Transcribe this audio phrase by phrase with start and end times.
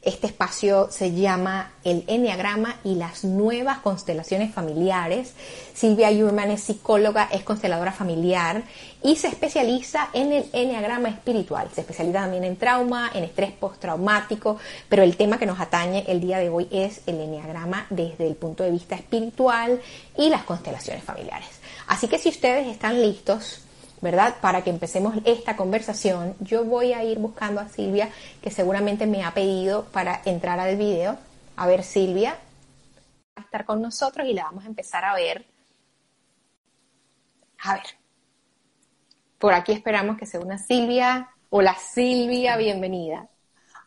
[0.00, 5.34] Este espacio se llama el Enneagrama y las nuevas constelaciones familiares.
[5.74, 8.62] Silvia Yurman es psicóloga, es consteladora familiar
[9.02, 11.68] y se especializa en el Enneagrama espiritual.
[11.74, 14.58] Se especializa también en trauma, en estrés postraumático,
[14.88, 18.36] pero el tema que nos atañe el día de hoy es el Enneagrama desde el
[18.36, 19.80] punto de vista espiritual
[20.16, 21.48] y las constelaciones familiares.
[21.88, 23.62] Así que si ustedes están listos,
[24.00, 24.36] ¿verdad?
[24.40, 28.10] Para que empecemos esta conversación, yo voy a ir buscando a Silvia,
[28.42, 31.18] que seguramente me ha pedido para entrar al video.
[31.56, 32.32] A ver, Silvia,
[33.36, 35.44] va a estar con nosotros y la vamos a empezar a ver.
[37.60, 37.84] A ver.
[39.38, 41.30] Por aquí esperamos que se una Silvia.
[41.50, 43.28] Hola Silvia, bienvenida.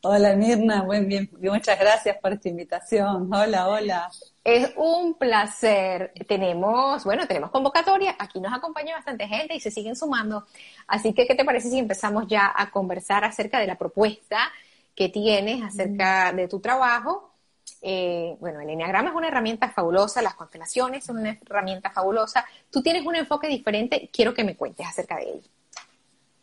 [0.03, 3.31] Hola Mirna, buen bien, muchas gracias por esta invitación.
[3.31, 4.09] Hola, hola.
[4.43, 6.11] Es un placer.
[6.27, 8.15] Tenemos, bueno, tenemos convocatoria.
[8.17, 10.47] Aquí nos acompaña bastante gente y se siguen sumando.
[10.87, 14.51] Así que, ¿qué te parece si empezamos ya a conversar acerca de la propuesta
[14.95, 17.35] que tienes acerca de tu trabajo?
[17.83, 22.43] Eh, bueno, el Enneagrama es una herramienta fabulosa, las constelaciones son una herramienta fabulosa.
[22.71, 25.41] Tú tienes un enfoque diferente, quiero que me cuentes acerca de él.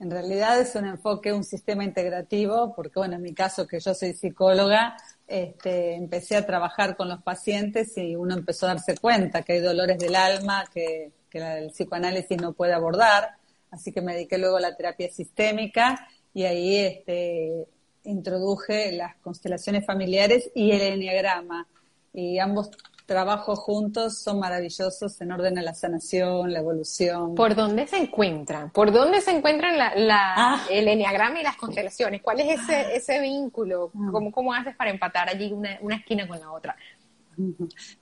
[0.00, 3.94] En realidad es un enfoque, un sistema integrativo, porque bueno, en mi caso que yo
[3.94, 4.96] soy psicóloga,
[5.26, 9.60] este, empecé a trabajar con los pacientes y uno empezó a darse cuenta que hay
[9.60, 13.36] dolores del alma que, el psicoanálisis no puede abordar,
[13.70, 17.66] así que me dediqué luego a la terapia sistémica y ahí este,
[18.04, 21.68] introduje las constelaciones familiares y el enneagrama.
[22.12, 22.70] Y ambos
[23.08, 27.34] trabajos juntos son maravillosos en orden a la sanación, la evolución.
[27.34, 28.70] ¿Por dónde se encuentran?
[28.70, 29.94] ¿Por dónde se encuentran la,
[30.36, 30.66] ah.
[30.70, 32.20] el enneagrama y las constelaciones?
[32.20, 33.90] ¿Cuál es ese, ese vínculo?
[33.94, 34.10] Ah.
[34.12, 36.76] ¿Cómo, ¿Cómo haces para empatar allí una, una esquina con la otra?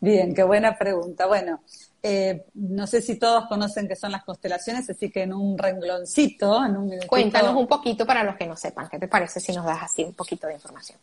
[0.01, 1.27] Bien, qué buena pregunta.
[1.27, 1.61] Bueno,
[2.03, 6.65] eh, no sé si todos conocen qué son las constelaciones, así que en un rengloncito,
[6.65, 8.89] en un Cuéntanos un poquito para los que no sepan.
[8.89, 10.99] ¿Qué te parece si nos das así un poquito de información?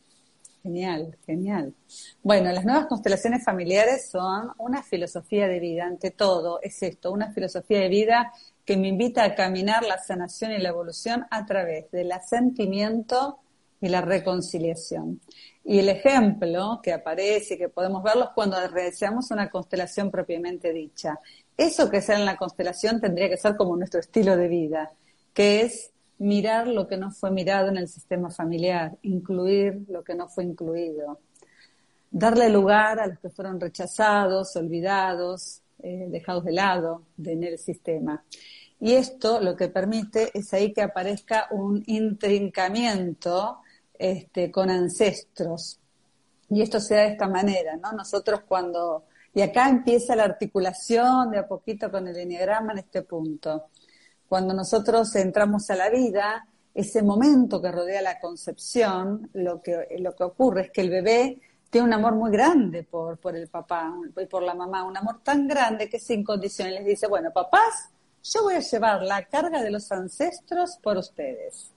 [0.63, 1.75] Genial, genial.
[2.21, 7.33] Bueno, las nuevas constelaciones familiares son una filosofía de vida, ante todo, es esto, una
[7.33, 8.31] filosofía de vida
[8.63, 13.39] que me invita a caminar la sanación y la evolución a través del asentimiento
[13.81, 15.19] y la reconciliación.
[15.65, 20.71] Y el ejemplo que aparece y que podemos verlo es cuando deseamos una constelación propiamente
[20.71, 21.19] dicha.
[21.57, 24.93] Eso que sea en la constelación tendría que ser como nuestro estilo de vida,
[25.33, 25.92] que es
[26.23, 30.45] mirar lo que no fue mirado en el sistema familiar, incluir lo que no fue
[30.45, 31.19] incluido,
[32.09, 38.23] darle lugar a los que fueron rechazados, olvidados, eh, dejados de lado en el sistema.
[38.79, 43.57] Y esto lo que permite es ahí que aparezca un intrincamiento
[43.93, 45.79] este, con ancestros.
[46.49, 47.91] Y esto se da de esta manera, ¿no?
[47.91, 49.05] Nosotros cuando...
[49.33, 53.69] Y acá empieza la articulación de a poquito con el enneagrama en este punto
[54.27, 60.15] cuando nosotros entramos a la vida, ese momento que rodea la concepción, lo que, lo
[60.15, 61.39] que ocurre es que el bebé
[61.69, 65.21] tiene un amor muy grande por, por el papá y por la mamá, un amor
[65.23, 67.89] tan grande que sin condiciones les dice, bueno, papás,
[68.23, 71.71] yo voy a llevar la carga de los ancestros por ustedes.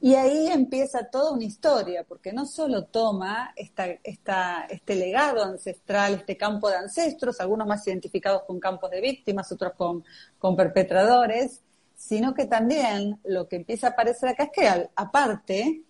[0.00, 6.14] Y ahí empieza toda una historia, porque no solo toma esta, esta, este legado ancestral,
[6.14, 10.04] este campo de ancestros, algunos más identificados con campos de víctimas, otros con,
[10.38, 11.62] con perpetradores,
[11.98, 15.82] sino que también lo que empieza a aparecer acá es que aparte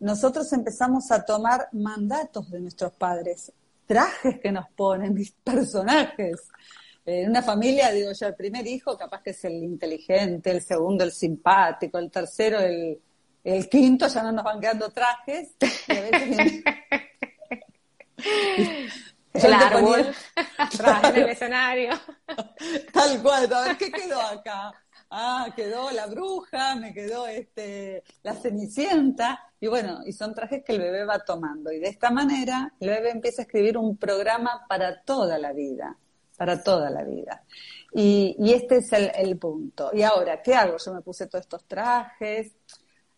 [0.00, 3.52] nosotros empezamos a tomar mandatos de nuestros padres,
[3.86, 5.14] trajes que nos ponen,
[5.44, 6.42] personajes.
[7.06, 11.04] En una familia, digo yo, el primer hijo capaz que es el inteligente, el segundo
[11.04, 13.00] el simpático, el tercero el,
[13.44, 15.52] el quinto ya no nos van quedando trajes.
[15.86, 16.64] Y a veces
[19.34, 20.14] el árbol,
[20.76, 21.90] traje en el escenario.
[22.92, 24.74] Tal cual, a ver qué quedó acá
[25.10, 30.72] ah, quedó la bruja, me quedó este, la cenicienta, y bueno, y son trajes que
[30.72, 31.72] el bebé va tomando.
[31.72, 35.96] Y de esta manera el bebé empieza a escribir un programa para toda la vida,
[36.36, 37.44] para toda la vida.
[37.92, 39.90] Y, y este es el, el, punto.
[39.92, 40.76] Y ahora, ¿qué hago?
[40.76, 42.52] Yo me puse todos estos trajes.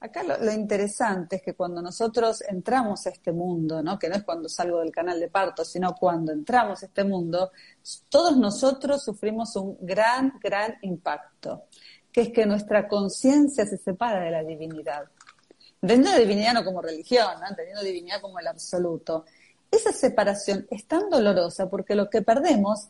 [0.03, 3.99] Acá lo, interesante es que cuando nosotros entramos a este mundo, ¿no?
[3.99, 7.51] que no es cuando salgo del canal de parto, sino cuando entramos a este mundo,
[8.09, 11.65] todos nosotros sufrimos un gran, gran impacto,
[12.11, 15.05] que es que nuestra conciencia se separa de la divinidad.
[15.83, 17.49] Entendiendo divinidad no como religión, ¿no?
[17.49, 19.27] entendiendo divinidad como el absoluto.
[19.71, 22.89] Esa separación es tan dolorosa porque lo que perdemos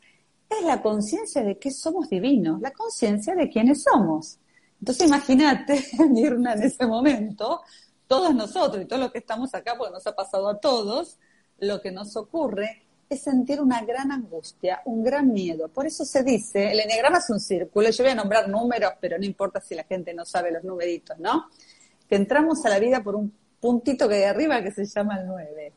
[0.49, 4.39] es la conciencia de que somos divinos, la conciencia de quiénes somos.
[4.81, 7.63] Entonces imagínate, Mirna, en ese momento,
[8.07, 11.19] todos nosotros y todos los que estamos acá, porque nos ha pasado a todos,
[11.59, 15.69] lo que nos ocurre es sentir una gran angustia, un gran miedo.
[15.69, 19.19] Por eso se dice, el enneagrama es un círculo, yo voy a nombrar números, pero
[19.19, 21.47] no importa si la gente no sabe los numeritos, ¿no?
[22.09, 25.27] Que entramos a la vida por un puntito que hay arriba que se llama el
[25.27, 25.73] 9,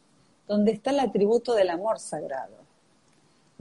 [0.48, 2.63] donde está el atributo del amor sagrado.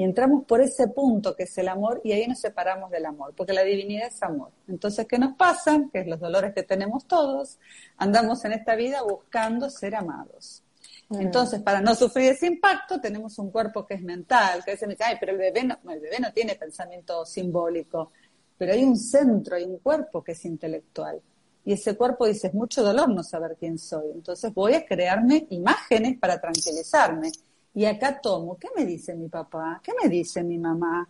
[0.02, 3.34] Y entramos por ese punto que es el amor y ahí nos separamos del amor,
[3.36, 4.50] porque la divinidad es amor.
[4.66, 5.80] Entonces, ¿qué nos pasa?
[5.92, 7.60] Que es los dolores que tenemos todos,
[7.98, 10.64] andamos en esta vida buscando ser amados.
[11.08, 11.20] Mm.
[11.20, 14.88] Entonces, para no sufrir ese impacto, tenemos un cuerpo que es mental, que a veces
[14.88, 18.10] me dice, ay, pero el bebé no, el bebé no tiene pensamiento simbólico,
[18.58, 21.22] pero hay un centro, hay un cuerpo que es intelectual.
[21.64, 24.10] Y ese cuerpo dice, es mucho dolor no saber quién soy.
[24.12, 27.30] Entonces voy a crearme imágenes para tranquilizarme.
[27.74, 29.80] Y acá tomo, ¿qué me dice mi papá?
[29.82, 31.08] ¿Qué me dice mi mamá?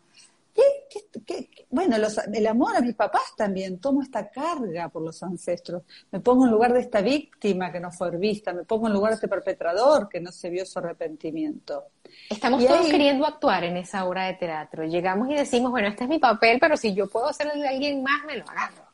[0.55, 6.21] ¿Qué, bueno, el amor a mis papás también, tomo esta carga por los ancestros, me
[6.21, 9.15] pongo en lugar de esta víctima que no fue vista, me pongo en lugar de
[9.15, 11.85] este perpetrador que no se vio su arrepentimiento.
[12.29, 14.85] Estamos todos queriendo actuar en esa obra de teatro.
[14.85, 18.03] Llegamos y decimos, bueno, este es mi papel, pero si yo puedo hacer de alguien
[18.03, 18.93] más, me lo agarro.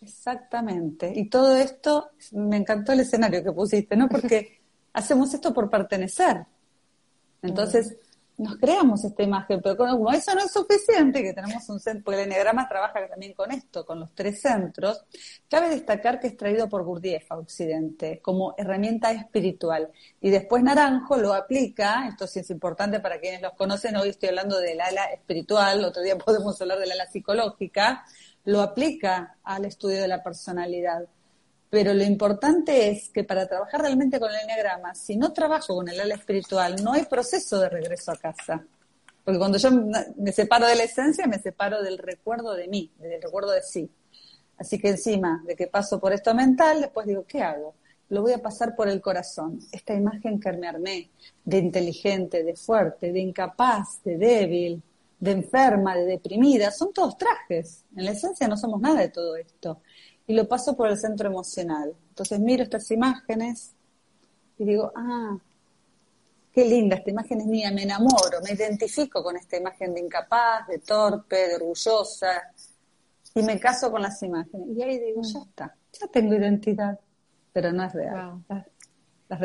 [0.00, 1.12] Exactamente.
[1.14, 4.08] Y todo esto, me encantó el escenario que pusiste, ¿no?
[4.08, 4.60] Porque
[4.94, 6.46] hacemos esto por pertenecer.
[7.42, 7.96] Entonces,
[8.38, 12.22] nos creamos esta imagen, pero como eso no es suficiente, que tenemos un centro, porque
[12.22, 15.04] el Enneagrama trabaja también con esto, con los tres centros,
[15.48, 19.90] cabe destacar que es traído por Gurdjieff a Occidente como herramienta espiritual.
[20.20, 24.30] Y después Naranjo lo aplica, esto sí es importante para quienes los conocen, hoy estoy
[24.30, 28.04] hablando del ala espiritual, otro día podemos hablar del ala psicológica,
[28.44, 31.06] lo aplica al estudio de la personalidad.
[31.72, 35.88] Pero lo importante es que para trabajar realmente con el enneagrama, si no trabajo con
[35.88, 38.62] el ala espiritual, no hay proceso de regreso a casa.
[39.24, 43.22] Porque cuando yo me separo de la esencia, me separo del recuerdo de mí, del
[43.22, 43.88] recuerdo de sí.
[44.58, 47.74] Así que encima de que paso por esto mental, después digo, ¿qué hago?
[48.10, 49.58] Lo voy a pasar por el corazón.
[49.72, 51.08] Esta imagen que me armé
[51.42, 54.82] de inteligente, de fuerte, de incapaz, de débil,
[55.18, 57.86] de enferma, de deprimida, son todos trajes.
[57.96, 59.80] En la esencia no somos nada de todo esto
[60.32, 61.92] y lo paso por el centro emocional.
[62.08, 63.72] Entonces miro estas imágenes
[64.56, 65.36] y digo, ah,
[66.54, 70.66] qué linda, esta imagen es mía, me enamoro, me identifico con esta imagen de incapaz,
[70.68, 72.50] de torpe, de orgullosa,
[73.34, 74.68] y me caso con las imágenes.
[74.74, 76.98] Y ahí digo, ya está, ya tengo identidad,
[77.52, 78.42] pero no es real.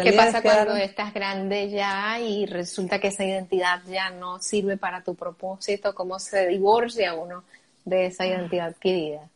[0.04, 5.04] ¿Qué pasa cuando estás grande ya y resulta que esa identidad ya no sirve para
[5.04, 5.94] tu propósito?
[5.94, 7.44] ¿Cómo se divorcia uno
[7.84, 9.30] de esa identidad adquirida?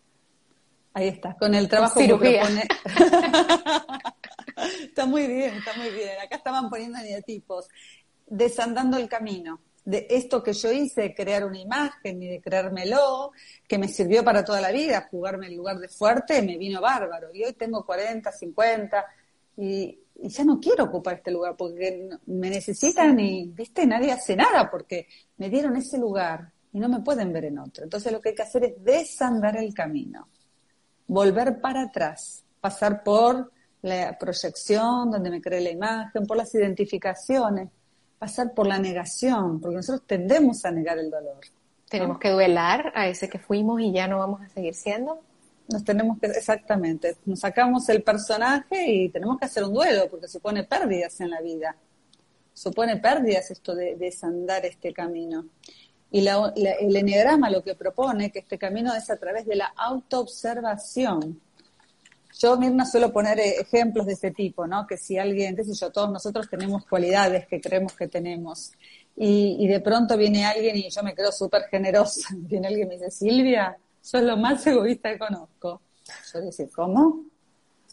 [0.93, 2.67] Ahí está, con el trabajo que propone.
[4.83, 6.19] está muy bien, está muy bien.
[6.21, 7.67] Acá estaban poniendo tipos,
[8.27, 13.31] desandando el camino de esto que yo hice, de crear una imagen y de creérmelo,
[13.67, 17.33] que me sirvió para toda la vida, jugarme el lugar de fuerte, me vino bárbaro.
[17.33, 19.05] Y hoy tengo 40, 50
[19.57, 24.35] y, y ya no quiero ocupar este lugar porque me necesitan y, viste, nadie hace
[24.35, 25.07] nada porque
[25.37, 27.83] me dieron ese lugar y no me pueden ver en otro.
[27.83, 30.27] Entonces lo que hay que hacer es desandar el camino
[31.11, 33.51] volver para atrás, pasar por
[33.81, 37.69] la proyección, donde me cree la imagen, por las identificaciones,
[38.17, 41.41] pasar por la negación, porque nosotros tendemos a negar el dolor.
[41.89, 45.19] Tenemos que duelar a ese que fuimos y ya no vamos a seguir siendo.
[45.67, 50.29] Nos tenemos que, exactamente, nos sacamos el personaje y tenemos que hacer un duelo, porque
[50.29, 51.75] supone pérdidas en la vida.
[52.53, 55.45] Supone pérdidas esto de desandar este camino.
[56.11, 61.39] Y el enneagrama lo que propone que este camino es a través de la autoobservación.
[62.37, 64.87] Yo, Mirna, suelo poner eh, ejemplos de este tipo, ¿no?
[64.87, 68.71] Que si alguien, qué sé yo, todos nosotros tenemos cualidades que creemos que tenemos.
[69.15, 72.29] Y, de pronto viene alguien y yo me quedo súper generosa.
[72.35, 75.81] Viene alguien y me dice, Silvia, sos lo más egoísta que conozco.
[76.05, 77.25] Yo voy a decir, ¿cómo?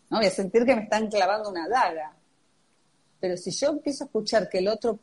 [0.08, 2.16] No, voy a sentir que me están clavando una daga.
[3.20, 4.98] Pero si yo empiezo a escuchar que el otro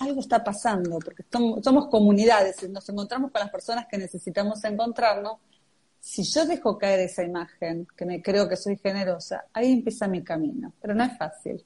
[0.00, 5.38] algo está pasando, porque somos comunidades, nos encontramos con las personas que necesitamos encontrarnos.
[6.00, 10.24] Si yo dejo caer esa imagen, que me creo que soy generosa, ahí empieza mi
[10.24, 11.64] camino, pero no es fácil.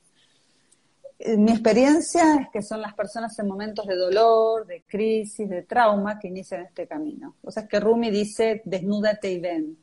[1.18, 5.62] Eh, mi experiencia es que son las personas en momentos de dolor, de crisis, de
[5.62, 7.36] trauma que inician este camino.
[7.42, 9.78] O sea, es que Rumi dice, desnúdate y ven.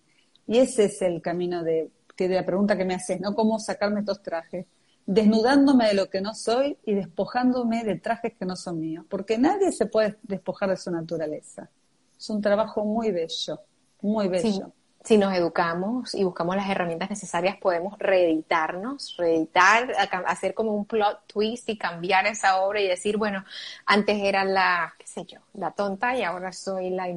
[0.46, 1.89] Y ese es el camino de
[2.27, 3.34] de la pregunta que me haces, ¿no?
[3.34, 4.65] ¿Cómo sacarme estos trajes?
[5.13, 9.38] Desnudándome de lo que no soy y despojándome de trajes que no son míos, porque
[9.38, 11.70] nadie se puede despojar de su naturaleza.
[12.18, 13.60] Es un trabajo muy bello,
[14.01, 14.72] muy bello
[15.03, 19.91] si nos educamos y buscamos las herramientas necesarias, podemos reeditarnos, reeditar,
[20.27, 23.44] hacer como un plot twist y cambiar esa obra y decir, bueno,
[23.86, 27.08] antes era la, qué sé yo, la tonta y ahora soy la,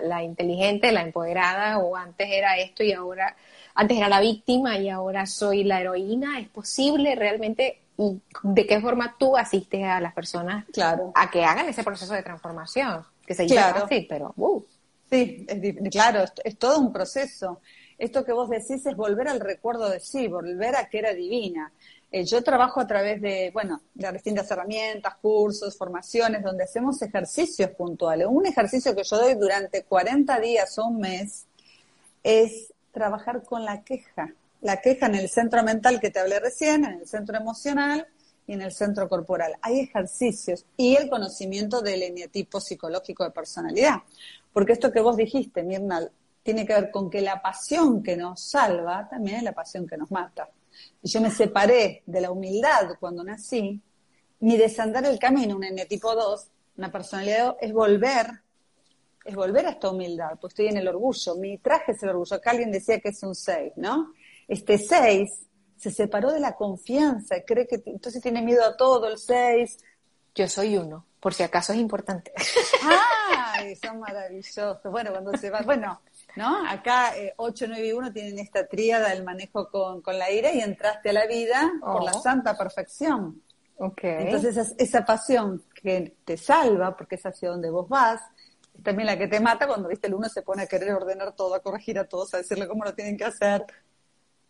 [0.00, 3.36] la, inteligente, la empoderada, o antes era esto y ahora,
[3.76, 6.40] antes era la víctima y ahora soy la heroína.
[6.40, 7.80] ¿Es posible realmente?
[7.98, 11.12] ¿Y de qué forma tú asistes a las personas claro.
[11.14, 13.04] a que hagan ese proceso de transformación?
[13.26, 14.32] Que se llama así, pero...
[14.36, 14.62] Uh.
[15.08, 15.46] Sí,
[15.90, 17.60] claro, es, todo un proceso.
[17.96, 21.72] Esto que vos decís es volver al recuerdo de sí, volver a que era divina.
[22.10, 27.70] Eh, yo trabajo a través de, bueno, de distintas herramientas, cursos, formaciones, donde hacemos ejercicios
[27.70, 28.26] puntuales.
[28.28, 31.46] Un ejercicio que yo doy durante 40 días o un mes
[32.24, 34.32] es trabajar con la queja.
[34.62, 38.08] La queja en el centro mental que te hablé recién, en el centro emocional
[38.46, 39.52] y en el centro corporal.
[39.60, 43.96] Hay ejercicios y el conocimiento del eneatipo psicológico de personalidad.
[44.50, 46.08] Porque esto que vos dijiste, Mirna,
[46.42, 49.98] tiene que ver con que la pasión que nos salva también es la pasión que
[49.98, 50.48] nos mata.
[51.02, 53.78] Yo me separé de la humildad cuando nací,
[54.40, 56.48] mi desandar el camino, un N tipo 2,
[56.78, 58.40] una personalidad, es volver,
[59.26, 62.36] es volver a esta humildad, pues estoy en el orgullo, mi traje es el orgullo.
[62.36, 64.12] Acá alguien decía que es un 6, ¿no?
[64.48, 65.28] Este 6
[65.76, 69.78] se separó de la confianza, cree que entonces tiene miedo a todo el 6.
[70.34, 72.32] Yo soy uno por si acaso es importante.
[72.84, 74.78] ¡Ay, son maravillosos!
[74.84, 76.00] Bueno, cuando se va, bueno,
[76.36, 76.68] ¿no?
[76.68, 80.60] Acá eh, 8, 9 y 1 tienen esta tríada del manejo con, la ira y
[80.60, 82.22] entraste a la vida por la oh.
[82.22, 83.42] santa perfección.
[83.76, 84.18] Okay.
[84.20, 88.20] Entonces esa, pasión que te salva, porque es hacia donde vos vas,
[88.82, 91.54] también la que te mata cuando, viste, el uno se pone a querer ordenar todo,
[91.54, 93.64] a corregir a todos, a decirle cómo lo tienen que hacer.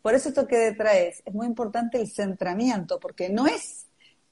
[0.02, 3.86] Por eso esto que detraes, es muy importante el centramiento, porque no es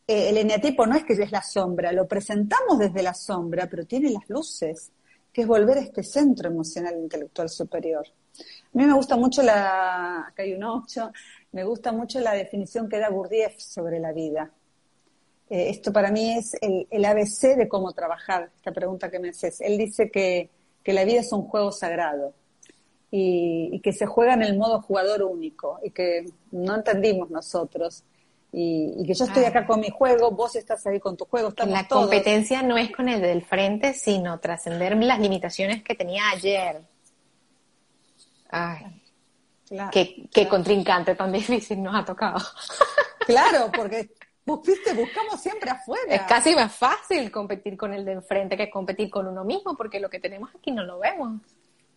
[0.07, 3.87] eh, el eneatipo no es que es la sombra, lo presentamos desde la sombra, pero
[3.87, 4.93] tiene las luces,
[5.33, 8.07] que es volver a este centro emocional intelectual superior.
[8.07, 11.11] A mí me gusta mucho la, acá hay un 8,
[11.53, 14.51] me gusta mucho la definición que da Gurdjieff sobre la vida.
[15.51, 19.61] Eh, esto para mí es el, ABC de cómo trabajar, esta pregunta que me haces.
[19.61, 20.51] Él dice que,
[20.87, 22.35] la vida es un juego sagrado
[23.11, 28.05] y, y, que se juega en el modo jugador único y que no entendimos nosotros
[28.57, 31.73] y, que yo estoy acá con mi juego, vos estás ahí con tu juego, estamos
[31.73, 36.81] La competencia no es con el del frente, sino trascender las limitaciones que tenía ayer.
[38.51, 39.03] Ay,
[39.91, 42.39] qué, contrincante tan difícil nos ha tocado.
[43.27, 44.11] Claro, porque
[44.45, 46.15] viste, buscamos siempre afuera.
[46.15, 50.01] Es casi más fácil competir con el de enfrente que competir con uno mismo, porque
[50.01, 51.41] lo que tenemos aquí no lo vemos.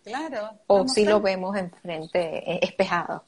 [0.04, 0.52] Claro.
[0.68, 3.24] O si lo vemos enfrente, eh, espejado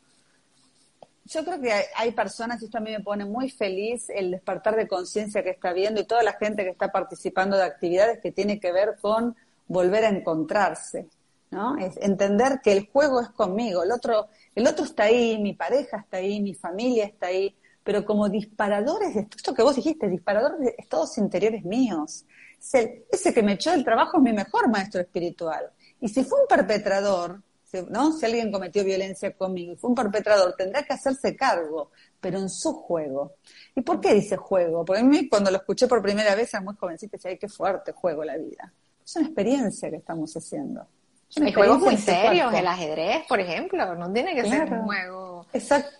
[1.31, 4.75] yo creo que hay, personas, y esto a mí me pone muy feliz, el despertar
[4.75, 8.31] de conciencia que está viendo y toda la gente que está participando de actividades que
[8.31, 9.35] tiene que ver con
[9.67, 11.07] volver a encontrarse,
[11.51, 11.77] ¿no?
[11.77, 15.97] Es entender que el juego es conmigo, el otro, el otro está ahí, mi pareja
[15.97, 20.59] está ahí, mi familia está ahí, pero como disparadores de esto que vos dijiste, disparadores
[20.59, 22.25] de estados interiores míos.
[22.61, 25.71] Ese, que me echó del trabajo es mi mejor maestro espiritual.
[26.01, 27.41] Y si fue un perpetrador,
[27.89, 28.11] ¿no?
[28.11, 32.49] Si alguien cometió violencia conmigo y fue un perpetrador, tendrá que hacerse cargo, pero en
[32.49, 33.35] su juego.
[33.75, 34.83] ¿Y por qué dice juego?
[34.83, 37.91] Porque a mí cuando lo escuché por primera vez era muy jovencita decía, qué fuerte
[37.93, 38.73] juego la vida.
[39.05, 40.85] Es una experiencia que estamos haciendo.
[41.37, 45.45] Hay juegos muy serios, el ajedrez, por ejemplo, no tiene que ser un juego.
[45.53, 45.98] Exacto.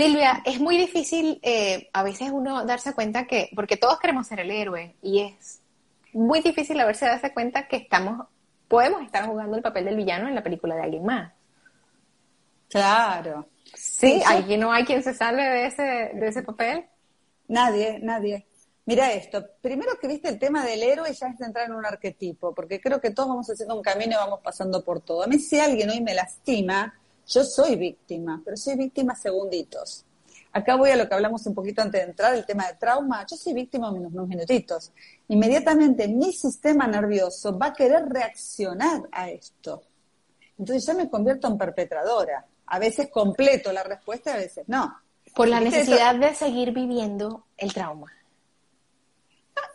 [0.00, 4.40] Silvia, es muy difícil eh, a veces uno darse cuenta que, porque todos queremos ser
[4.40, 5.60] el héroe, y es
[6.14, 8.26] muy difícil a veces darse cuenta que estamos
[8.66, 11.32] podemos estar jugando el papel del villano en la película de alguien más.
[12.70, 13.48] Claro.
[13.74, 16.86] Sí, ¿hay, no hay quien se salve de ese, de ese papel.
[17.48, 18.46] Nadie, nadie.
[18.86, 22.54] Mira esto, primero que viste el tema del héroe ya es entrar en un arquetipo,
[22.54, 25.24] porque creo que todos vamos haciendo un camino y vamos pasando por todo.
[25.24, 26.99] A mí si alguien hoy me lastima,
[27.30, 30.04] yo soy víctima, pero soy víctima segunditos.
[30.52, 33.24] Acá voy a lo que hablamos un poquito antes de entrar, el tema de trauma.
[33.24, 34.92] Yo soy víctima en unos minutitos.
[35.28, 39.84] Inmediatamente mi sistema nervioso va a querer reaccionar a esto.
[40.58, 42.44] Entonces yo me convierto en perpetradora.
[42.66, 44.92] A veces completo la respuesta, a veces no.
[45.36, 48.12] Por la necesidad de seguir viviendo el trauma.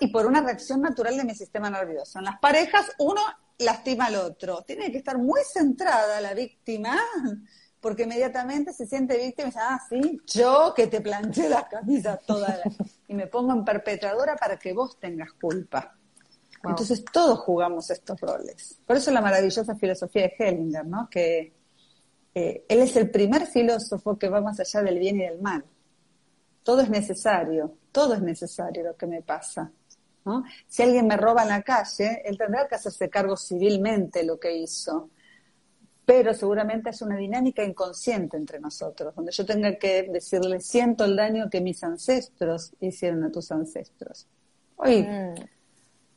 [0.01, 2.19] Y por una reacción natural de mi sistema nervioso.
[2.19, 3.21] En las parejas uno
[3.59, 4.63] lastima al otro.
[4.63, 6.97] Tiene que estar muy centrada la víctima
[7.79, 12.17] porque inmediatamente se siente víctima y dice, ah, sí, yo que te planché la camisa
[12.17, 12.59] toda
[13.07, 15.95] y me pongo en perpetradora para que vos tengas culpa.
[16.63, 18.79] Entonces todos jugamos estos roles.
[18.87, 21.07] Por eso la maravillosa filosofía de Hellinger, ¿no?
[21.09, 21.53] Que,
[22.33, 25.63] eh, él es el primer filósofo que va más allá del bien y del mal.
[26.63, 29.71] Todo es necesario, todo es necesario lo que me pasa.
[30.67, 34.55] Si alguien me roba en la calle, él tendrá que hacerse cargo civilmente lo que
[34.57, 35.09] hizo.
[36.05, 41.15] Pero seguramente es una dinámica inconsciente entre nosotros, donde yo tenga que decirle, siento el
[41.15, 44.27] daño que mis ancestros hicieron a tus ancestros.
[44.75, 45.35] Hoy mm.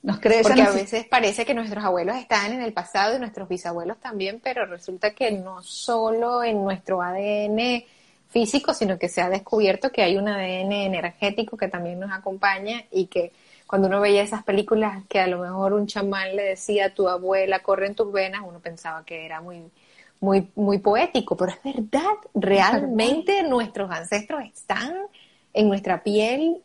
[0.03, 0.49] nos creemos.
[0.49, 4.41] Porque a veces parece que nuestros abuelos están en el pasado y nuestros bisabuelos también,
[4.43, 7.85] pero resulta que no solo en nuestro ADN
[8.29, 12.85] físico, sino que se ha descubierto que hay un ADN energético que también nos acompaña
[12.91, 13.33] y que
[13.69, 17.07] cuando uno veía esas películas que a lo mejor un chamán le decía a tu
[17.07, 19.71] abuela corre en tus venas, uno pensaba que era muy,
[20.21, 24.95] muy, muy poético, pero es verdad, realmente nuestros ancestros están
[25.53, 26.63] en nuestra piel.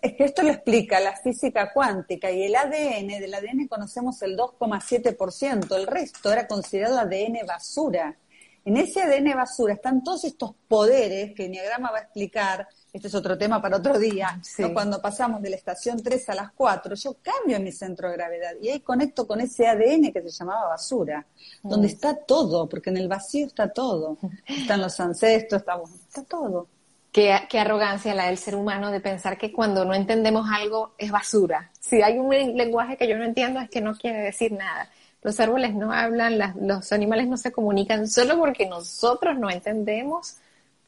[0.00, 4.38] Es que esto lo explica la física cuántica y el ADN, del ADN conocemos el
[4.38, 8.16] 2,7%, el resto era considerado ADN basura.
[8.64, 13.08] En ese ADN basura están todos estos poderes que el Enneagrama va a explicar, este
[13.08, 14.40] es otro tema para otro día,
[14.72, 18.52] cuando pasamos de la estación 3 a las 4, yo cambio mi centro de gravedad
[18.60, 21.24] y ahí conecto con ese ADN que se llamaba basura,
[21.62, 24.18] donde está todo, porque en el vacío está todo.
[24.46, 26.66] Están los ancestros, estamos, está todo.
[27.12, 31.10] Qué, qué, arrogancia la del ser humano de pensar que cuando no entendemos algo es
[31.10, 31.70] basura.
[31.78, 34.88] Si hay un lenguaje que yo no entiendo es que no quiere decir nada.
[35.22, 40.36] Los árboles no hablan, los animales no se comunican solo porque nosotros no entendemos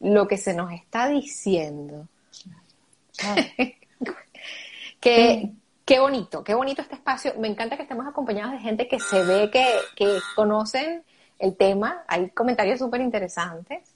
[0.02, 2.08] lo que se nos está diciendo.
[5.00, 5.50] qué,
[5.84, 7.34] qué bonito, qué bonito este espacio.
[7.38, 9.64] Me encanta que estemos acompañados de gente que se ve que,
[9.96, 11.04] que conocen
[11.38, 12.02] el tema.
[12.08, 13.94] Hay comentarios súper interesantes.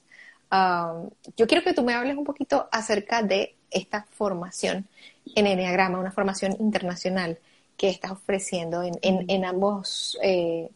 [0.49, 4.87] Um, yo quiero que tú me hables un poquito acerca de esta formación
[5.35, 7.37] en Enneagrama, una formación internacional
[7.75, 10.69] que estás ofreciendo en, en, en ambos eh,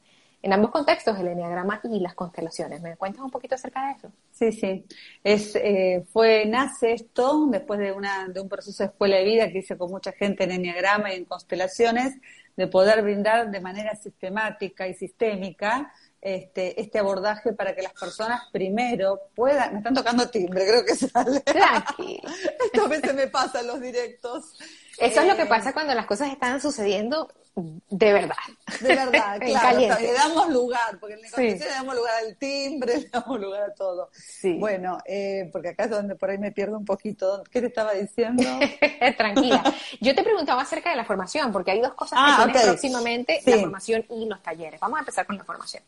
[0.43, 2.81] en ambos contextos, el enneagrama y las constelaciones.
[2.81, 4.11] ¿Me cuentas un poquito acerca de eso?
[4.31, 4.85] Sí, sí.
[5.23, 9.51] Es, eh, fue, nace esto después de, una, de un proceso de escuela de vida
[9.51, 12.15] que hice con mucha gente en enneagrama y en constelaciones,
[12.57, 18.43] de poder brindar de manera sistemática y sistémica este, este abordaje para que las personas
[18.51, 19.73] primero puedan.
[19.73, 21.43] Me están tocando timbre, creo que sale.
[22.65, 24.57] Esto a veces me pasa en los directos.
[24.97, 28.35] Eso es lo que eh, pasa cuando las cosas están sucediendo de verdad.
[28.79, 29.79] De verdad, claro.
[29.99, 31.41] le damos lugar, porque en la sí.
[31.41, 34.09] le damos lugar al timbre, le damos lugar a todo.
[34.13, 34.57] Sí.
[34.57, 37.43] Bueno, eh, porque acá es donde por ahí me pierdo un poquito.
[37.51, 38.43] ¿Qué te estaba diciendo?
[39.17, 39.63] Tranquila.
[39.99, 43.57] Yo te preguntaba acerca de la formación, porque hay dos cosas que ah, próximamente, la
[43.57, 44.79] formación y los talleres.
[44.79, 45.83] Vamos a empezar con la formación.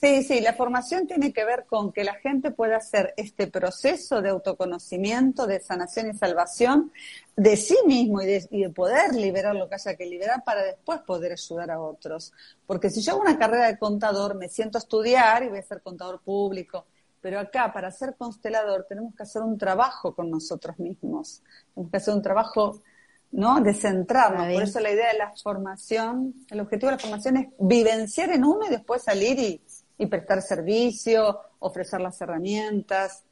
[0.00, 4.20] Sí, sí, la formación tiene que ver con que la gente pueda hacer este proceso
[4.20, 6.92] de autoconocimiento, de sanación y salvación
[7.36, 11.32] de sí mismo y de, poder liberar lo que haya que liberar para después poder
[11.32, 12.32] ayudar a otros.
[12.66, 15.62] Porque si yo hago una carrera de contador, me siento a estudiar y voy a
[15.62, 16.86] ser contador público.
[17.20, 21.40] Pero acá, para ser constelador, tenemos que hacer un trabajo con nosotros mismos.
[21.72, 22.82] Tenemos que hacer un trabajo
[23.30, 23.60] ¿no?
[23.60, 24.52] de centrarnos.
[24.52, 28.44] Por eso la idea de la formación, el objetivo de la formación es vivenciar en
[28.44, 29.60] uno y después salir y,
[29.98, 33.22] y prestar servicio, ofrecer las herramientas.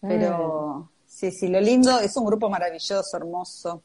[0.00, 0.88] Pero mm.
[1.06, 3.82] sí, sí, lo lindo es un grupo maravilloso, hermoso.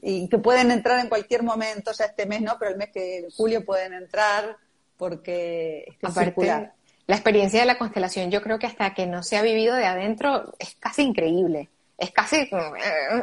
[0.00, 3.26] Y que pueden entrar en cualquier momento, ya este mes no, pero el mes que
[3.36, 4.56] julio pueden entrar
[4.96, 6.70] porque es Aparte,
[7.08, 9.84] La experiencia de la constelación, yo creo que hasta que no se ha vivido de
[9.84, 11.68] adentro, es casi increíble.
[11.98, 12.50] Es casi, eh,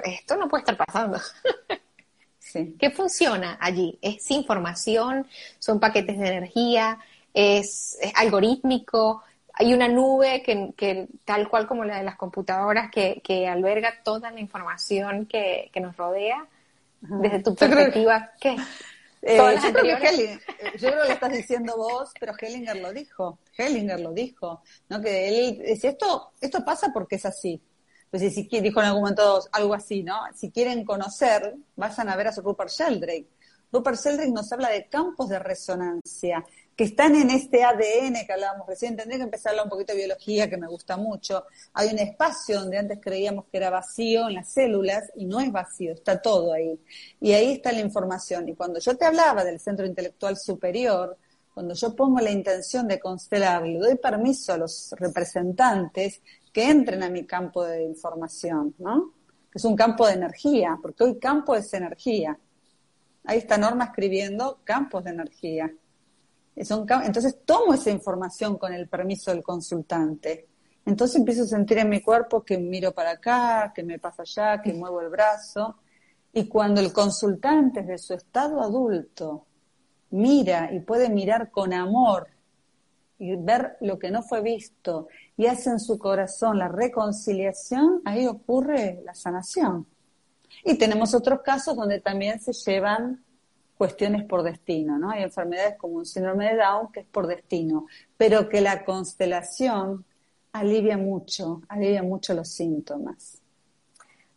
[0.04, 1.20] esto no puede estar pasando.
[2.38, 2.76] Sí.
[2.80, 3.98] ¿Qué funciona allí?
[4.02, 5.26] ¿Es información?
[5.58, 7.00] ¿Son paquetes de energía?
[7.34, 14.02] Es, algorítmico, hay una nube que, tal cual como la de las computadoras que, alberga
[14.04, 16.48] toda la información que, nos rodea.
[17.02, 18.58] Desde tu perspectiva, ¿qué?
[19.22, 20.40] Eh, yo, creo que
[20.78, 23.40] yo creo que estás diciendo vos, pero Hellinger lo dijo.
[23.58, 25.02] Hellinger lo dijo, ¿no?
[25.02, 27.62] Que él decía, esto, esto pasa porque es así.
[28.10, 30.20] Pues si, dijo en algún momento algo así, ¿no?
[30.36, 33.28] Si quieren conocer, vayan a ver a su Rupert Sheldrake.
[33.72, 36.44] Rupert Sheldrake nos habla de campos de resonancia
[36.80, 38.96] que están en este ADN que hablábamos recién.
[38.96, 41.44] Tendría que empezar a hablar un poquito de biología, que me gusta mucho.
[41.74, 45.52] Hay un espacio donde antes creíamos que era vacío en las células y no es
[45.52, 46.80] vacío, está todo ahí.
[47.20, 48.48] Y ahí está la información.
[48.48, 51.18] Y cuando yo te hablaba del centro intelectual superior,
[51.54, 56.22] cuando yo pongo la intención de constelar, le doy permiso a los representantes
[56.54, 59.16] que entren a mi campo de información, ¿no?
[59.54, 62.40] Es un campo de energía, porque hoy campo es energía.
[63.26, 65.70] Ahí está Norma escribiendo campos de energía.
[66.60, 70.48] Entonces tomo esa información con el permiso del consultante.
[70.86, 74.62] Entonces empiezo a sentir en mi cuerpo que miro para acá, que me pasa allá,
[74.62, 75.78] que muevo el brazo.
[76.34, 79.46] Y cuando el consultante de su estado adulto
[80.12, 82.28] mira y puede mirar con amor
[83.18, 88.28] y ver lo que no fue visto y hace en su corazón la reconciliación, ahí
[88.28, 89.88] ocurre la sanación.
[90.66, 93.24] Y tenemos otros casos donde también se llevan
[93.80, 95.10] cuestiones por destino, ¿no?
[95.10, 97.88] Hay enfermedades como un síndrome de Down que es por destino,
[98.18, 100.04] pero que la constelación
[100.52, 103.42] alivia mucho, alivia mucho los síntomas.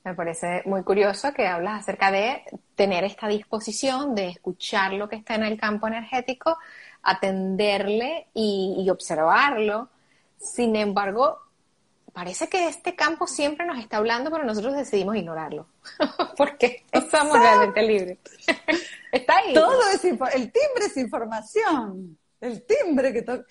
[0.04, 2.44] Me parece muy curioso que hablas acerca de
[2.76, 6.56] tener esta disposición de escuchar lo que está en el campo energético,
[7.02, 9.88] atenderle y, observarlo.
[10.38, 11.40] Sin embargo,
[12.12, 15.66] parece que este campo siempre nos está hablando, pero nosotros decidimos ignorarlo.
[16.36, 18.18] Porque no somos realmente libres.
[19.12, 19.54] está ahí.
[19.54, 22.18] Todo es el timbre es información.
[22.40, 23.44] El timbre que todo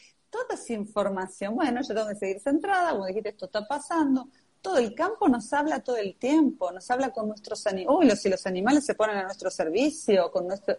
[0.53, 1.55] es información.
[1.55, 4.27] Bueno, yo tengo que seguir centrada, como dijiste, esto está pasando
[4.61, 8.29] todo el campo nos habla todo el tiempo, nos habla con nuestros animales, uy, si
[8.29, 10.77] los animales se ponen a nuestro servicio, con nuestro,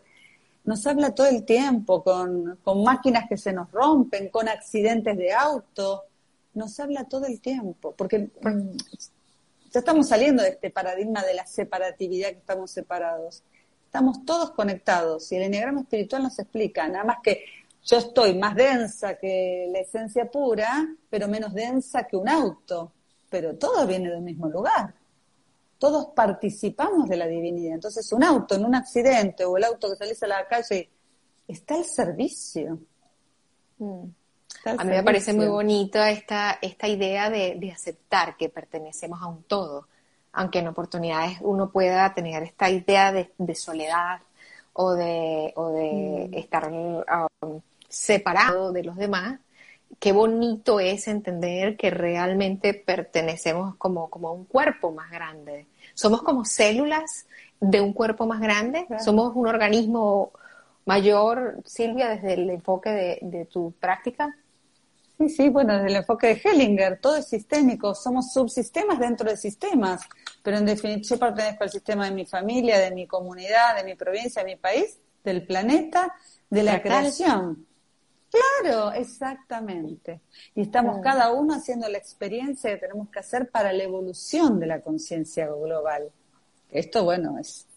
[0.64, 5.32] nos habla todo el tiempo, con, con máquinas que se nos rompen, con accidentes de
[5.32, 6.04] auto,
[6.54, 8.76] nos habla todo el tiempo, porque mm,
[9.72, 13.42] ya estamos saliendo de este paradigma de la separatividad que estamos separados.
[13.86, 17.44] Estamos todos conectados y el enneagrama espiritual nos explica, nada más que
[17.84, 22.92] yo estoy más densa que la esencia pura, pero menos densa que un auto
[23.32, 24.94] pero todo viene del mismo lugar.
[25.78, 27.74] Todos participamos de la divinidad.
[27.74, 30.90] Entonces, un auto en un accidente o el auto que salís a la calle
[31.48, 32.78] está al servicio.
[33.78, 34.04] Mm.
[34.64, 39.42] A mí me parece muy bonita esta, esta idea de, aceptar que pertenecemos a un
[39.44, 39.88] todo,
[40.32, 44.20] aunque en oportunidades uno pueda tener esta idea de, soledad
[44.72, 46.34] o de, o de mm.
[46.34, 49.40] estar um, separado de los demás,
[49.98, 55.66] qué bonito es entender que realmente pertenecemos como, como a un cuerpo más grande.
[55.94, 57.26] Somos como células
[57.60, 60.32] de un cuerpo más grande, somos un organismo
[60.84, 64.34] mayor, Silvia, desde el enfoque de, de tu práctica.
[65.22, 69.36] Sí, sí, bueno, desde el enfoque de Hellinger, todo es sistémico, somos subsistemas dentro de
[69.36, 70.02] sistemas,
[70.42, 73.94] pero en definitiva yo pertenezco al sistema de mi familia, de mi comunidad, de mi
[73.94, 76.12] provincia, de mi país, del planeta,
[76.50, 77.64] de la creación.
[78.32, 80.22] Claro, exactamente.
[80.56, 84.66] Y estamos cada uno haciendo la experiencia que tenemos que hacer para la evolución de
[84.66, 86.10] la conciencia global.
[86.68, 87.68] Esto, bueno, es,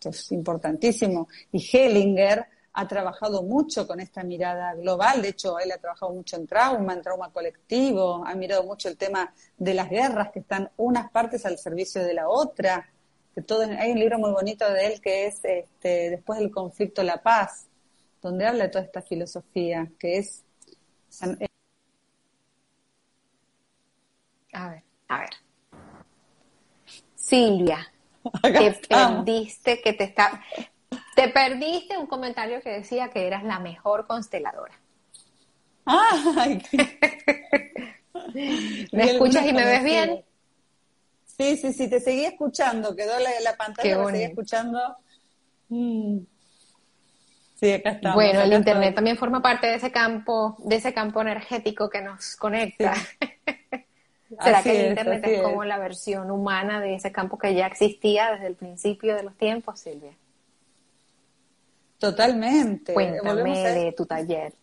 [0.00, 1.26] es importantísimo.
[1.50, 5.22] Y Hellinger ha trabajado mucho con esta mirada global.
[5.22, 8.24] De hecho, él ha trabajado mucho en trauma, en trauma colectivo.
[8.26, 12.14] Ha mirado mucho el tema de las guerras que están unas partes al servicio de
[12.14, 12.90] la otra.
[13.32, 17.02] Que todo, hay un libro muy bonito de él que es este, Después del conflicto,
[17.04, 17.68] la paz
[18.20, 20.42] donde habla de toda esta filosofía, que es...
[24.52, 25.30] A ver, a ver.
[27.14, 27.92] Silvia,
[28.42, 30.42] te perdiste, que te está...
[31.14, 34.74] Te perdiste un comentario que decía que eras la mejor consteladora.
[35.84, 36.62] Ay,
[38.92, 40.24] ¿Me escuchas y me ves bien?
[41.26, 44.96] Sí, sí, sí, te seguí escuchando, quedó la, la pantalla, te seguí escuchando.
[45.68, 46.18] Mm.
[48.14, 52.36] Bueno, el internet también forma parte de ese campo, de ese campo energético que nos
[52.36, 52.94] conecta.
[54.42, 58.32] ¿Será que el internet es, como la versión humana de ese campo que ya existía
[58.32, 60.12] desde el principio de los tiempos, Silvia?
[62.10, 62.92] Totalmente.
[62.92, 64.54] Cuéntame de tu taller.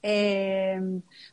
[0.00, 0.80] Eh,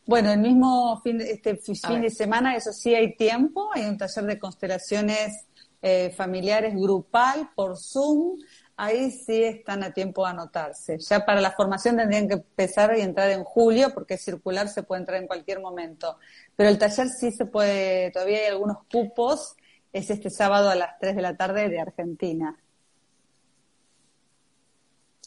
[0.06, 3.98] bueno, el mismo fin de, este fin de semana, eso sí hay tiempo, hay un
[3.98, 5.46] taller de constelaciones
[5.82, 8.40] eh, familiares grupal por Zoom
[8.78, 10.98] ahí sí están a tiempo de anotarse.
[11.00, 15.02] Ya para la formación tendrían que empezar y entrar en julio, porque circular se puede
[15.02, 16.18] entrar en cualquier momento.
[16.56, 19.56] Pero el taller sí se puede, todavía hay algunos cupos,
[19.94, 22.58] es este sábado a las 3 de la tarde de Argentina.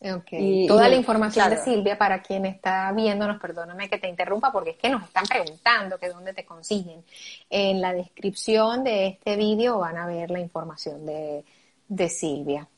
[0.01, 0.67] Okay.
[0.69, 4.77] Toda la información de Silvia para quien está viéndonos, perdóname que te interrumpa porque es
[4.77, 7.05] que nos están preguntando que dónde te consiguen.
[7.51, 11.45] En la descripción de este vídeo van a ver la información de,
[11.89, 12.69] de Silvia.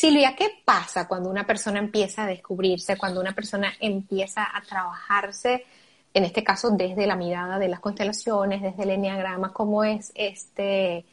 [0.00, 5.66] Silvia, ¿qué pasa cuando una persona empieza a descubrirse, cuando una persona empieza a trabajarse,
[6.14, 9.52] en este caso desde la mirada de las constelaciones, desde el enneagrama?
[9.52, 11.04] ¿Cómo es este,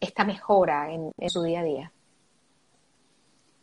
[0.00, 1.92] esta mejora en, su día a día?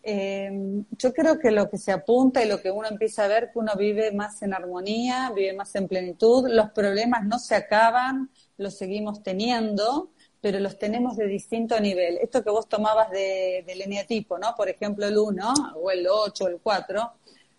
[0.07, 3.49] Em, yo creo que lo que se apunta y lo que uno empieza a ver,
[3.51, 8.29] que uno vive más en armonía, vive más en plenitud, los problemas no se acaban,
[8.57, 12.19] los seguimos teniendo, pero los tenemos de distinto nivel.
[12.19, 14.53] Esto que vos tomabas de, del eneatipo, ¿no?
[14.55, 17.11] Por ejemplo, el 1 o el 8 o el 4,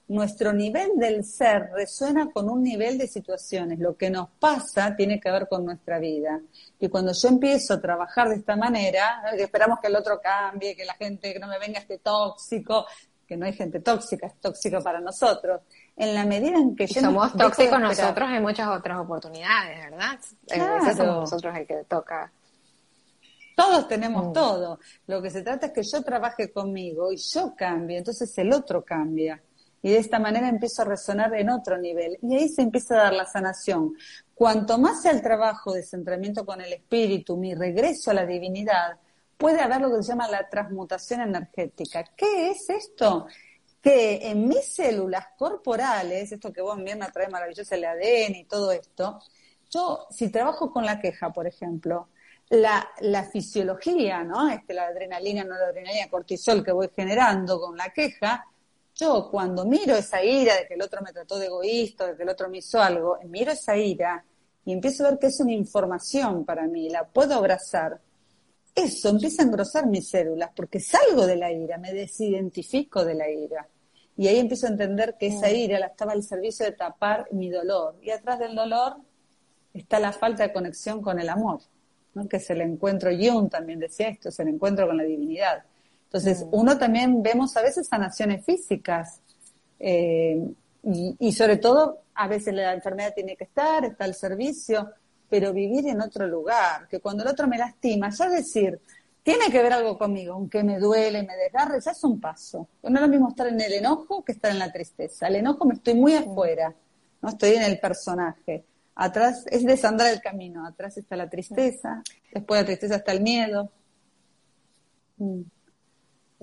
[0.09, 3.79] nuestro nivel del ser resuena con un nivel de situaciones.
[3.79, 6.41] Lo que nos pasa tiene que ver con nuestra vida.
[6.79, 10.85] Y cuando yo empiezo a trabajar de esta manera, esperamos que el otro cambie, que
[10.85, 12.87] la gente que no me venga este tóxico,
[13.27, 15.63] que no hay gente tóxica, es tóxica para nosotros.
[15.97, 20.19] En la medida en que yo somos tóxicos nosotros en muchas otras oportunidades, ¿verdad?
[20.47, 20.97] Claro.
[20.97, 22.31] somos nosotros el que toca.
[23.57, 24.33] Todos tenemos mm.
[24.33, 24.79] todo.
[25.07, 28.85] Lo que se trata es que yo trabaje conmigo y yo cambie, entonces el otro
[28.85, 29.43] cambia.
[29.87, 32.19] Y de esta manera empiezo a resonar en otro nivel.
[32.21, 33.95] Y ahí se empieza a dar la sanación.
[34.35, 38.99] Cuanto más sea el trabajo de centramiento con el espíritu, mi regreso a la divinidad,
[39.37, 42.03] puede haber lo que se llama la transmutación energética.
[42.17, 43.29] ¿Qué es esto?
[43.81, 48.73] Que en mis células corporales, esto que vos Mirna trae maravilloso el ADN y todo
[48.73, 49.21] esto,
[49.71, 52.09] yo si trabajo con la queja, por ejemplo,
[52.49, 54.49] la, la fisiología, ¿no?
[54.49, 58.47] Este, la adrenalina, no la adrenalina, cortisol que voy generando con la queja,
[58.97, 62.23] yo cuando miro esa ira de que el otro me trató de egoísta, de que
[62.23, 64.25] el otro me hizo algo, miro esa ira
[64.65, 68.01] y empiezo a ver que es una información para mí, la puedo abrazar.
[68.75, 73.31] Eso empieza a engrosar mis células porque salgo de la ira, me desidentifico de la
[73.31, 73.69] ira.
[74.17, 77.51] Y ahí empiezo a entender que esa ira la estaba al servicio de tapar mi
[77.51, 77.97] dolor.
[78.03, 78.97] Y atrás del dolor
[79.75, 81.61] está la falta de conexión con el amor,
[82.15, 82.27] ¿no?
[82.27, 85.65] que es el encuentro, Jung también decía esto, es el encuentro con la divinidad.
[86.17, 86.49] Entonces, mm.
[86.53, 89.21] uno también vemos a veces sanaciones físicas
[89.79, 90.51] eh,
[90.83, 94.89] y, sobre todo a veces la enfermedad tiene que estar, está al servicio,
[95.29, 98.81] pero vivir en otro lugar, que cuando el otro me lastima, ya decir,
[99.23, 102.69] tiene que ver algo conmigo, aunque me duele, me desgarre, ya es un paso.
[102.85, 105.27] No es lo mismo estar en el enojo que estar en la tristeza.
[105.27, 106.73] El enojo me estoy muy afuera,
[107.21, 108.65] no estoy en el personaje.
[108.95, 112.03] Atrás es desandar el camino, atrás está la tristeza,
[112.33, 113.71] después de la tristeza está el miedo.
[115.19, 115.43] Mm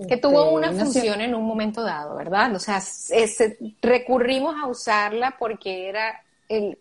[0.08, 2.54] que tuvo una función en un momento dado, ¿verdad?
[2.54, 2.82] O sea,
[3.80, 6.78] recurrimos a usarla porque era el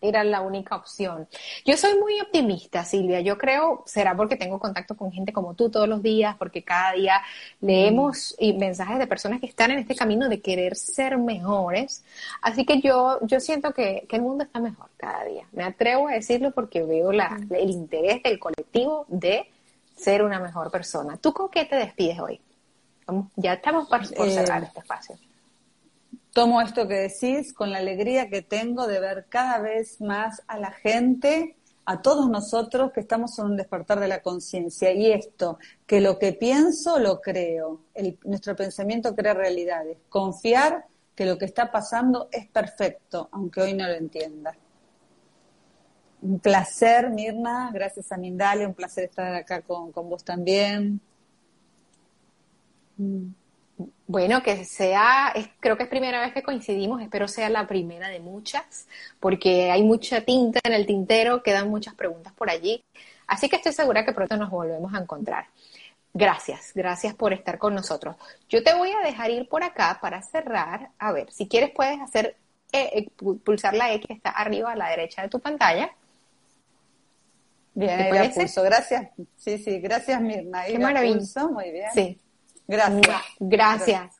[0.00, 1.28] era la única opción.
[1.64, 3.20] Yo soy muy optimista, Silvia.
[3.20, 6.92] Yo creo, será porque tengo contacto con gente como tú todos los días, porque cada
[6.92, 7.20] día
[7.60, 12.04] leemos y mensajes de personas que están en este camino de querer ser mejores.
[12.40, 15.46] Así que yo, yo siento que, el mundo está mejor cada día.
[15.52, 19.46] Me atrevo a decirlo porque veo la, el interés del colectivo de
[20.00, 21.16] ser una mejor persona.
[21.16, 22.40] ¿Tú con qué te despides hoy?
[23.36, 25.18] Ya estamos por, eh, cerrar este espacio.
[26.32, 30.58] Tomo esto que decís con la alegría que tengo de ver cada vez más a
[30.58, 34.92] la gente, a todos nosotros que estamos en un despertar de la conciencia.
[34.92, 37.80] Y esto, que lo que pienso lo creo.
[38.24, 39.98] nuestro pensamiento crea realidades.
[40.08, 40.86] Confiar
[41.16, 44.56] que lo que está pasando es perfecto, aunque hoy no lo entienda.
[46.22, 47.70] Un placer, Mirna.
[47.72, 48.66] Gracias a Mindalia.
[48.68, 51.00] Un placer estar acá con, vos también.
[54.06, 58.20] Bueno, que sea, creo que es primera vez que coincidimos, espero sea la primera de
[58.20, 58.86] muchas,
[59.20, 62.84] porque hay mucha tinta en el tintero, quedan muchas preguntas por allí,
[63.26, 65.46] así que estoy segura que pronto nos volvemos a encontrar.
[66.12, 68.16] Gracias, gracias por estar con nosotros.
[68.50, 70.90] Yo te voy a dejar ir por acá para cerrar.
[70.98, 72.36] A ver, si quieres puedes hacer,
[72.72, 73.08] eh, eh,
[73.44, 75.90] pulsar la X que está arriba a la derecha de tu pantalla
[77.74, 78.62] Bien, ahí pulso.
[78.62, 79.08] Gracias.
[79.36, 80.64] Sí, sí, gracias Mirna.
[80.64, 81.48] Qué maravilla.
[81.48, 81.88] Muy bien.
[81.94, 82.20] Sí.
[82.66, 83.22] Gracias.
[83.38, 84.19] Gracias.